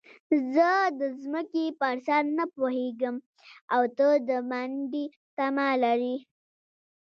زه 0.53 0.69
د 0.99 1.01
ځمکې 1.21 1.65
پر 1.79 1.95
سر 2.07 2.23
نه 2.37 2.45
پوهېږم 2.55 3.15
او 3.73 3.81
ته 3.97 4.07
د 4.29 4.31
منډې 4.49 5.05
تمه 5.37 5.67
لرې. 5.83 6.15